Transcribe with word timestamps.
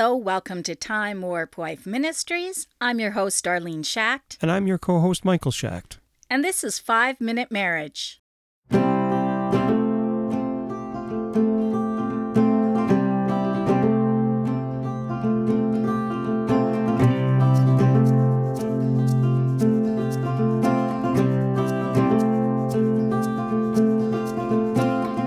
Hello, 0.00 0.16
welcome 0.16 0.62
to 0.62 0.74
Time 0.74 1.20
Warp 1.20 1.58
Wife 1.58 1.84
Ministries. 1.84 2.66
I'm 2.80 2.98
your 3.00 3.10
host, 3.10 3.44
Darlene 3.44 3.84
Schacht, 3.84 4.38
And 4.40 4.50
I'm 4.50 4.66
your 4.66 4.78
co 4.78 4.98
host, 4.98 5.26
Michael 5.26 5.52
Schacht. 5.52 5.98
and 6.30 6.42
this 6.42 6.64
is 6.64 6.78
Five 6.78 7.20
Minute 7.20 7.50
Marriage. 7.50 8.22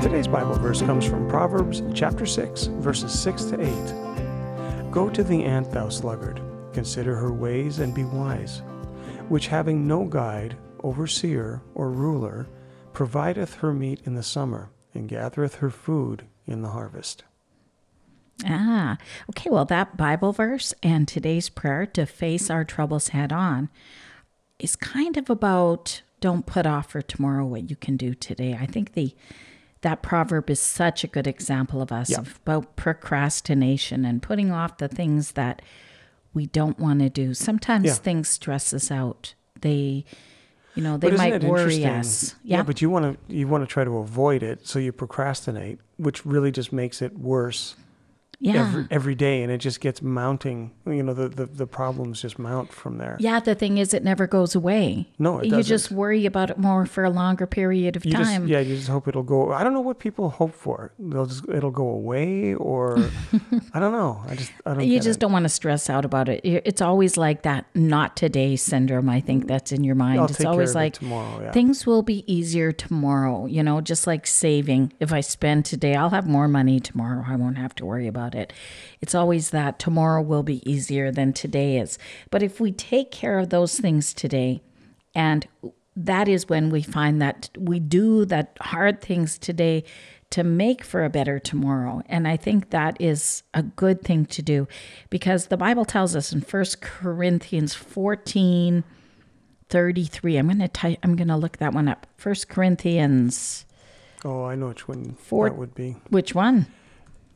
Today's 0.02 0.28
Bible 0.28 0.56
verse 0.56 0.82
comes 0.82 1.06
from 1.06 1.30
Proverbs 1.30 1.84
chapter 1.94 2.26
6, 2.26 2.64
verses 2.82 3.18
6 3.20 3.44
to 3.46 3.62
8. 3.62 4.13
Go 4.94 5.10
to 5.10 5.24
the 5.24 5.44
ant, 5.44 5.72
thou 5.72 5.90
sluggard, 5.90 6.40
consider 6.72 7.16
her 7.16 7.34
ways 7.34 7.80
and 7.80 7.96
be 7.96 8.04
wise, 8.04 8.62
which 9.28 9.48
having 9.48 9.88
no 9.88 10.06
guide, 10.06 10.56
overseer, 10.84 11.64
or 11.74 11.90
ruler, 11.90 12.48
provideth 12.94 13.56
her 13.56 13.74
meat 13.74 14.02
in 14.06 14.14
the 14.14 14.22
summer, 14.22 14.70
and 14.94 15.10
gathereth 15.10 15.56
her 15.56 15.72
food 15.72 16.28
in 16.46 16.62
the 16.62 16.70
harvest. 16.70 17.24
Ah, 18.46 19.00
okay. 19.32 19.50
Well, 19.50 19.66
that 19.66 19.98
Bible 19.98 20.32
verse 20.32 20.76
and 20.84 21.08
today's 21.08 21.50
prayer 21.50 21.88
to 21.88 22.06
face 22.06 22.52
our 22.52 22.64
troubles 22.64 23.08
head 23.08 23.34
on 23.34 23.70
is 24.60 24.76
kind 24.76 25.18
of 25.18 25.28
about 25.28 26.04
don't 26.20 26.46
put 26.46 26.68
off 26.68 26.92
for 26.92 27.02
tomorrow 27.02 27.48
what 27.48 27.72
you 27.72 27.76
can 27.76 27.98
do 27.98 28.14
today. 28.14 28.56
I 28.62 28.68
think 28.68 28.94
the 28.94 29.16
that 29.84 30.02
proverb 30.02 30.50
is 30.50 30.60
such 30.60 31.04
a 31.04 31.08
good 31.08 31.28
example 31.28 31.82
of 31.82 31.92
us 31.92 32.10
Yeah. 32.10 32.20
of, 32.20 32.40
about 32.46 32.76
procrastination 32.76 34.04
and 34.06 34.22
putting 34.22 34.52
off 34.52 34.78
the 34.78 34.88
things 34.88 35.34
that 35.34 35.62
we 36.34 36.48
don't 36.48 36.80
want 36.80 37.00
to 37.00 37.10
do. 37.10 37.34
Sometimes 37.34 37.86
Yeah. 37.86 37.94
things 37.94 38.28
stress 38.30 38.74
us 38.74 38.90
out. 38.90 39.36
They, 39.62 40.06
you 40.74 40.82
know, 40.84 40.98
they 40.98 41.12
might 41.12 41.44
worry 41.44 41.86
us. 41.86 42.36
Yeah, 42.44 42.64
but 42.64 42.82
you 42.82 42.90
want 42.90 43.28
to 43.28 43.34
you 43.34 43.48
want 43.48 43.62
to 43.64 43.68
try 43.72 43.84
to 43.84 43.98
avoid 43.98 44.42
it, 44.42 44.66
so 44.68 44.80
you 44.80 44.92
procrastinate, 44.92 45.80
which 45.98 46.26
really 46.26 46.52
just 46.52 46.74
makes 46.74 47.02
it 47.02 47.18
worse 47.20 47.76
yeah. 48.44 48.68
every 48.68 48.88
every 48.92 49.16
day, 49.16 49.42
and 49.42 49.52
it 49.52 49.60
just 49.60 49.80
gets 49.80 50.02
mounting. 50.02 50.72
You 50.86 51.02
know, 51.02 51.14
the, 51.14 51.30
the 51.30 51.46
the 51.46 51.68
problems 51.68 52.22
just 52.22 52.38
mount 52.38 52.74
from 52.74 52.98
there. 52.98 53.16
Yeah, 53.20 53.40
the 53.40 53.56
thing 53.56 53.78
is, 53.78 53.94
it 53.94 54.04
never 54.04 54.28
goes 54.28 54.54
away. 54.54 55.08
No, 55.18 55.40
it 55.40 55.46
you 55.46 55.52
doesn't. 55.52 55.64
just 55.70 55.92
worry 55.92 56.26
about 56.26 56.50
it 56.50 56.58
more 56.58 56.86
for 56.86 57.06
a 57.06 57.10
longer 57.10 57.48
period 57.48 57.96
of 57.96 58.06
You 58.06 58.12
time. 58.12 58.42
just 58.42 58.48
yeah, 58.48 58.60
you 58.60 58.76
just 58.76 58.90
hope 58.90 59.08
it'll 59.08 59.24
go. 59.24 59.54
I 59.54 59.64
don't 59.64 59.74
know 59.74 59.82
what 59.82 60.00
people 60.00 60.30
hope 60.30 60.54
for. 60.54 60.92
They'll 61.00 61.26
just 61.26 61.48
it'll 61.48 61.72
go 61.72 61.88
away, 61.88 62.54
or 62.56 62.98
I 63.74 63.80
don't 63.80 63.94
know. 63.94 64.22
I 64.28 64.36
just 64.36 64.52
I 64.66 64.74
don't. 64.74 64.86
you 64.88 65.00
just 65.00 65.18
it. 65.18 65.20
don't 65.22 65.32
want 65.32 65.44
to 65.44 65.50
stress 65.50 65.90
out 65.90 66.04
about 66.04 66.28
it. 66.28 66.42
It's 66.44 66.82
always 66.82 67.16
like 67.16 67.44
that 67.44 67.66
not 67.74 68.18
today 68.18 68.58
syndrome. 68.58 69.10
I 69.10 69.22
think 69.22 69.48
that's 69.48 69.72
in 69.72 69.86
your 69.86 69.96
mind. 69.96 70.20
I'll 70.20 70.26
it's 70.26 70.44
always 70.44 70.72
of 70.72 70.76
it 70.76 70.80
like 70.80 70.94
tomorrow. 70.94 71.44
Yeah. 71.44 71.52
things 71.54 71.86
will 71.86 72.04
be 72.04 72.24
easier 72.32 72.74
tomorrow. 72.74 73.46
You 73.46 73.64
know, 73.64 73.80
just 73.80 74.06
like 74.06 74.28
saving. 74.28 74.92
If 75.00 75.14
I 75.14 75.22
spend 75.22 75.64
today, 75.64 75.96
I'll 75.96 76.10
have 76.10 76.28
more 76.28 76.50
money 76.50 76.82
tomorrow. 76.82 77.24
I 77.26 77.38
won't 77.38 77.58
have 77.58 77.74
to 77.76 77.86
worry 77.86 78.08
about 78.08 78.33
it. 78.36 78.54
It's 79.02 79.16
always 79.16 79.50
that 79.52 79.80
tomorrow 79.80 80.22
will 80.22 80.44
be 80.44 80.70
easier 80.70 81.12
than 81.12 81.34
today 81.34 81.78
is. 81.78 81.98
But 82.32 82.44
if 82.44 82.60
we 82.60 82.72
take 82.72 83.12
care 83.12 83.40
of 83.40 83.50
those 83.50 83.80
things 83.80 84.14
today, 84.14 84.62
and 85.16 85.48
that 85.96 86.28
is 86.28 86.50
when 86.50 86.70
we 86.70 86.82
find 86.82 87.22
that 87.22 87.50
we 87.58 87.80
do 87.80 88.26
that 88.26 88.58
hard 88.60 89.02
things 89.02 89.38
today 89.38 89.84
to 90.32 90.44
make 90.44 90.84
for 90.84 91.04
a 91.04 91.10
better 91.12 91.38
tomorrow. 91.38 92.02
And 92.08 92.28
I 92.28 92.38
think 92.38 92.72
that 92.72 93.00
is 93.00 93.44
a 93.54 93.62
good 93.62 94.02
thing 94.02 94.26
to 94.28 94.42
do 94.42 94.68
because 95.12 95.48
the 95.48 95.58
Bible 95.58 95.86
tells 95.86 96.16
us 96.16 96.34
in 96.34 96.42
1 96.42 96.66
Corinthians 96.82 97.76
14 97.76 98.84
33. 99.70 100.38
I'm 100.38 100.48
going 100.48 100.60
to 100.60 100.68
type 100.68 101.00
I'm 101.04 101.16
going 101.16 101.28
to 101.28 101.38
look 101.38 101.58
that 101.58 101.74
one 101.74 101.88
up. 101.88 102.08
1 102.22 102.36
Corinthians 102.50 103.66
oh, 104.26 104.46
I 104.46 104.56
know 104.56 104.70
which 104.70 104.88
one 104.88 105.16
For- 105.20 105.50
that 105.50 105.58
would 105.58 105.76
be. 105.76 105.98
which 106.10 106.34
one? 106.34 106.68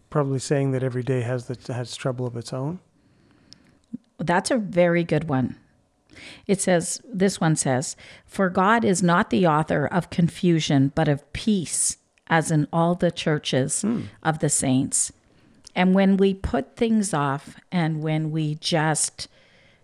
Probably 0.09 0.39
saying 0.39 0.71
that 0.71 0.83
every 0.83 1.03
day 1.03 1.21
has 1.21 1.47
the 1.47 1.73
has 1.73 1.95
trouble 1.95 2.25
of 2.25 2.37
its 2.37 2.53
own. 2.53 2.79
That's 4.19 4.51
a 4.51 4.57
very 4.57 5.03
good 5.03 5.27
one. 5.29 5.57
It 6.47 6.61
says, 6.61 7.01
this 7.05 7.39
one 7.39 7.55
says, 7.55 7.95
For 8.25 8.49
God 8.49 8.83
is 8.83 9.03
not 9.03 9.29
the 9.29 9.45
author 9.45 9.85
of 9.85 10.09
confusion, 10.09 10.91
but 10.95 11.07
of 11.07 11.31
peace, 11.33 11.97
as 12.27 12.51
in 12.51 12.67
all 12.73 12.95
the 12.95 13.11
churches 13.11 13.81
hmm. 13.81 14.03
of 14.23 14.39
the 14.39 14.49
saints. 14.49 15.11
And 15.75 15.93
when 15.93 16.17
we 16.17 16.33
put 16.33 16.75
things 16.75 17.13
off 17.13 17.55
and 17.71 18.01
when 18.01 18.31
we 18.31 18.55
just, 18.55 19.27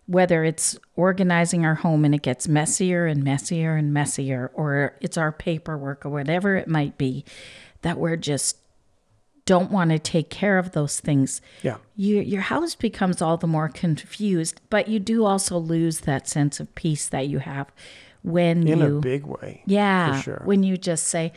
whether 0.08 0.44
it's 0.44 0.78
organizing 0.96 1.66
our 1.66 1.76
home 1.76 2.04
and 2.04 2.16
it 2.16 2.24
gets 2.24 2.48
messier 2.48 3.06
and 3.06 3.24
messier 3.24 3.76
and 3.76 3.94
messier, 3.94 4.50
or 4.56 4.98
it's 5.02 5.18
our 5.18 5.32
paperwork 5.32 6.06
or 6.06 6.10
whatever 6.10 6.56
it 6.56 6.68
might 6.68 6.98
be, 6.98 7.24
that 7.84 8.00
we're 8.00 8.18
just 8.18 8.58
don't 9.46 9.72
want 9.72 9.92
to 9.92 10.00
take 10.00 10.30
care 10.30 10.58
of 10.58 10.72
those 10.72 11.00
things 11.00 11.42
Yeah. 11.64 11.78
your 11.96 12.22
your 12.22 12.42
house 12.42 12.76
becomes 12.76 13.22
all 13.22 13.38
the 13.38 13.48
more 13.48 13.70
confused, 13.70 14.62
but 14.70 14.88
you 14.88 15.00
do 15.00 15.26
also 15.26 15.58
lose 15.58 16.02
that 16.02 16.28
sense 16.28 16.60
of 16.60 16.74
peace 16.76 17.08
that 17.10 17.28
you 17.28 17.40
have 17.40 17.68
when 18.22 18.66
In 18.68 18.80
you 18.80 18.98
a 18.98 19.02
big 19.02 19.26
way. 19.26 19.62
yeah 19.66 20.16
For 20.18 20.22
sure. 20.24 20.42
when 20.46 20.64
you 20.64 20.78
just 20.78 21.06
say, 21.08 21.34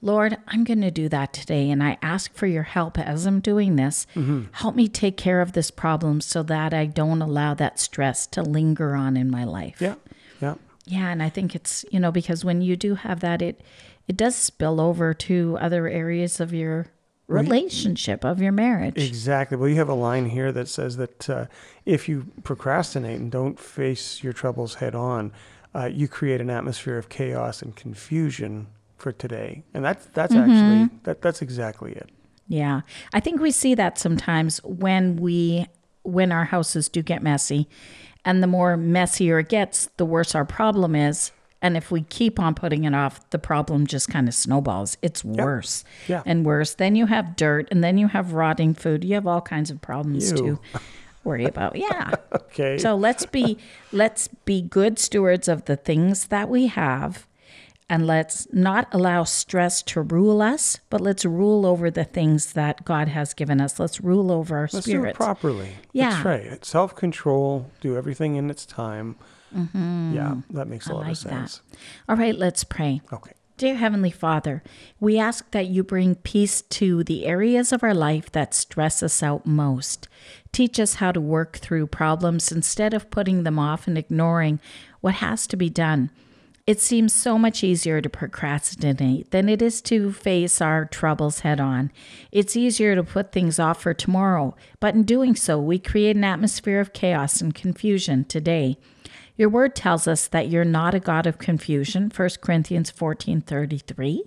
Lord, 0.00 0.36
I'm 0.48 0.64
going 0.64 0.82
to 0.82 0.90
do 0.90 1.08
that 1.08 1.32
today, 1.32 1.70
and 1.70 1.82
I 1.82 1.96
ask 2.02 2.34
for 2.34 2.46
your 2.46 2.62
help 2.64 2.98
as 2.98 3.24
I'm 3.24 3.40
doing 3.40 3.76
this. 3.76 4.06
Mm-hmm. 4.14 4.42
Help 4.52 4.74
me 4.74 4.86
take 4.86 5.16
care 5.16 5.40
of 5.40 5.52
this 5.52 5.70
problem 5.70 6.20
so 6.20 6.42
that 6.42 6.74
I 6.74 6.84
don't 6.84 7.22
allow 7.22 7.54
that 7.54 7.78
stress 7.80 8.26
to 8.28 8.42
linger 8.42 8.94
on 8.94 9.16
in 9.16 9.30
my 9.30 9.44
life. 9.44 9.80
Yeah. 9.80 9.94
Yeah. 10.42 10.56
Yeah, 10.86 11.08
and 11.10 11.22
I 11.22 11.30
think 11.30 11.54
it's 11.54 11.86
you 11.90 11.98
know 12.00 12.12
because 12.12 12.44
when 12.44 12.60
you 12.60 12.76
do 12.76 12.94
have 12.96 13.20
that, 13.20 13.40
it 13.40 13.62
it 14.06 14.16
does 14.18 14.34
spill 14.36 14.78
over 14.80 15.14
to 15.14 15.56
other 15.58 15.88
areas 15.88 16.38
of 16.40 16.52
your 16.52 16.86
relationship 17.26 18.24
of 18.24 18.40
your 18.40 18.52
marriage. 18.52 18.94
Exactly. 18.96 19.56
Well, 19.56 19.68
you 19.68 19.76
have 19.76 19.88
a 19.88 19.94
line 19.94 20.30
here 20.30 20.52
that 20.52 20.68
says 20.68 20.96
that 20.96 21.30
uh, 21.30 21.46
if 21.84 22.08
you 22.08 22.26
procrastinate 22.42 23.20
and 23.20 23.30
don't 23.30 23.58
face 23.58 24.22
your 24.22 24.32
troubles 24.32 24.74
head 24.76 24.94
on, 24.94 25.32
uh, 25.74 25.86
you 25.86 26.06
create 26.08 26.40
an 26.40 26.50
atmosphere 26.50 26.98
of 26.98 27.08
chaos 27.08 27.62
and 27.62 27.74
confusion 27.74 28.66
for 28.96 29.12
today. 29.12 29.64
And 29.74 29.84
that's 29.84 30.06
that's 30.06 30.32
Mm-hmm. 30.34 30.50
actually 30.50 30.98
that 31.04 31.22
that's 31.22 31.42
exactly 31.42 31.92
it. 31.92 32.10
Yeah. 32.46 32.82
I 33.12 33.20
think 33.20 33.40
we 33.40 33.50
see 33.50 33.74
that 33.74 33.98
sometimes 33.98 34.58
when 34.64 35.16
we 35.16 35.66
when 36.02 36.30
our 36.30 36.44
houses 36.44 36.88
do 36.90 37.02
get 37.02 37.22
messy 37.22 37.68
and 38.24 38.42
the 38.42 38.46
more 38.46 38.76
messier 38.76 39.38
it 39.38 39.48
gets, 39.48 39.88
the 39.96 40.04
worse 40.04 40.34
our 40.34 40.44
problem 40.44 40.94
is. 40.94 41.32
And 41.64 41.76
if 41.76 41.90
we 41.90 42.02
keep 42.02 42.38
on 42.38 42.54
putting 42.54 42.84
it 42.84 42.94
off, 42.94 43.28
the 43.30 43.38
problem 43.38 43.86
just 43.86 44.08
kind 44.10 44.28
of 44.28 44.34
snowballs. 44.34 44.98
It's 45.00 45.24
worse 45.24 45.82
Yeah. 46.06 46.22
and 46.26 46.44
worse. 46.44 46.74
Then 46.74 46.94
you 46.94 47.06
have 47.06 47.36
dirt 47.36 47.66
and 47.70 47.82
then 47.82 47.96
you 47.98 48.08
have 48.08 48.34
rotting 48.34 48.74
food. 48.74 49.02
You 49.02 49.14
have 49.14 49.26
all 49.26 49.40
kinds 49.40 49.70
of 49.70 49.80
problems 49.80 50.30
Ew. 50.30 50.36
to 50.36 50.60
worry 51.24 51.46
about. 51.46 51.76
Yeah. 51.76 52.10
Okay. 52.54 52.78
So 52.78 52.94
let's 52.94 53.26
be 53.26 53.58
let's 53.92 54.28
be 54.44 54.62
good 54.62 54.98
stewards 55.00 55.48
of 55.48 55.64
the 55.64 55.74
things 55.74 56.26
that 56.28 56.48
we 56.48 56.68
have 56.68 57.26
and 57.90 58.06
let's 58.06 58.46
not 58.52 58.86
allow 58.92 59.24
stress 59.24 59.82
to 59.82 60.00
rule 60.02 60.40
us, 60.40 60.78
but 60.88 61.00
let's 61.00 61.24
rule 61.24 61.66
over 61.66 61.90
the 61.90 62.04
things 62.04 62.52
that 62.52 62.84
God 62.84 63.08
has 63.08 63.34
given 63.34 63.60
us. 63.60 63.80
Let's 63.80 64.00
rule 64.00 64.30
over 64.30 64.56
our 64.56 64.68
Let's 64.72 64.86
do 64.86 64.92
it 64.92 64.94
spirits. 64.94 65.16
properly. 65.16 65.70
Yeah. 65.92 66.10
That's 66.10 66.24
right. 66.24 66.64
Self 66.64 66.94
control, 66.94 67.70
do 67.80 67.96
everything 67.96 68.36
in 68.36 68.50
its 68.50 68.64
time. 68.66 69.16
Yeah, 69.54 70.36
that 70.50 70.68
makes 70.68 70.86
a 70.88 70.94
lot 70.94 71.00
Mm-hmm. 71.06 71.08
like 71.28 71.42
of 71.44 71.50
sense. 71.50 71.60
All 72.08 72.16
right, 72.16 72.34
let's 72.36 72.64
pray. 72.64 73.00
Okay. 73.12 73.32
Dear 73.56 73.76
Heavenly 73.76 74.10
Father, 74.10 74.64
we 74.98 75.16
ask 75.16 75.48
that 75.52 75.68
you 75.68 75.84
bring 75.84 76.16
peace 76.16 76.62
to 76.62 77.04
the 77.04 77.24
areas 77.24 77.72
of 77.72 77.84
our 77.84 77.94
life 77.94 78.32
that 78.32 78.52
stress 78.52 79.00
us 79.00 79.22
out 79.22 79.46
most. 79.46 80.08
Teach 80.50 80.80
us 80.80 80.94
how 80.96 81.12
to 81.12 81.20
work 81.20 81.58
through 81.58 81.86
problems 81.86 82.50
instead 82.50 82.92
of 82.92 83.10
putting 83.10 83.44
them 83.44 83.58
off 83.60 83.86
and 83.86 83.96
ignoring 83.96 84.58
what 85.00 85.14
has 85.14 85.46
to 85.46 85.56
be 85.56 85.70
done. 85.70 86.10
It 86.66 86.80
seems 86.80 87.12
so 87.14 87.38
much 87.38 87.62
easier 87.62 88.00
to 88.00 88.08
procrastinate 88.08 89.30
than 89.30 89.48
it 89.48 89.62
is 89.62 89.80
to 89.82 90.10
face 90.12 90.60
our 90.60 90.86
troubles 90.86 91.40
head 91.40 91.60
on. 91.60 91.92
It's 92.32 92.56
easier 92.56 92.94
to 92.96 93.04
put 93.04 93.30
things 93.32 93.58
off 93.60 93.82
for 93.82 93.94
tomorrow, 93.94 94.56
but 94.80 94.94
in 94.96 95.04
doing 95.04 95.36
so, 95.36 95.60
we 95.60 95.78
create 95.78 96.16
an 96.16 96.24
atmosphere 96.24 96.80
of 96.80 96.92
chaos 96.92 97.40
and 97.40 97.54
confusion 97.54 98.24
today. 98.24 98.78
Your 99.36 99.48
word 99.48 99.74
tells 99.74 100.06
us 100.06 100.28
that 100.28 100.48
you're 100.48 100.64
not 100.64 100.94
a 100.94 101.00
God 101.00 101.26
of 101.26 101.38
confusion, 101.38 102.12
1 102.14 102.28
Corinthians 102.40 102.90
14 102.90 103.40
33. 103.40 104.24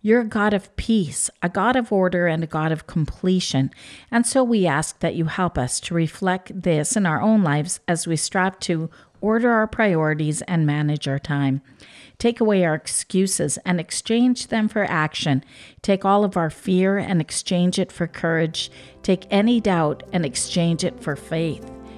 You're 0.00 0.20
a 0.20 0.24
God 0.24 0.54
of 0.54 0.74
peace, 0.76 1.28
a 1.42 1.48
God 1.48 1.74
of 1.74 1.90
order, 1.90 2.26
and 2.26 2.44
a 2.44 2.46
God 2.46 2.70
of 2.70 2.86
completion. 2.86 3.70
And 4.10 4.26
so 4.26 4.44
we 4.44 4.66
ask 4.66 5.00
that 5.00 5.16
you 5.16 5.24
help 5.24 5.58
us 5.58 5.80
to 5.80 5.94
reflect 5.94 6.62
this 6.62 6.96
in 6.96 7.04
our 7.04 7.20
own 7.20 7.42
lives 7.42 7.80
as 7.88 8.06
we 8.06 8.16
strive 8.16 8.60
to 8.60 8.90
order 9.24 9.50
our 9.50 9.66
priorities, 9.66 10.42
and 10.42 10.66
manage 10.66 11.08
our 11.08 11.18
time. 11.18 11.62
Take 12.18 12.40
away 12.40 12.62
our 12.62 12.74
excuses 12.74 13.56
and 13.64 13.80
exchange 13.80 14.48
them 14.48 14.68
for 14.68 14.84
action. 14.84 15.42
Take 15.80 16.04
all 16.04 16.24
of 16.24 16.36
our 16.36 16.50
fear 16.50 16.98
and 16.98 17.22
exchange 17.22 17.78
it 17.78 17.90
for 17.90 18.06
courage. 18.06 18.70
Take 19.02 19.26
any 19.30 19.60
doubt 19.60 20.02
and 20.12 20.26
exchange 20.26 20.84
it 20.84 21.02
for 21.02 21.16
faith. 21.16 21.73